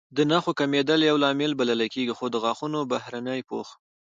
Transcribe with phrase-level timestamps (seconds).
[0.17, 3.67] د نښو کمېدو یو لامل بلل کېږي، خو د غاښونو بهرنی پوښ